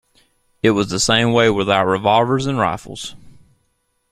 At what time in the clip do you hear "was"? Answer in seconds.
0.71-0.87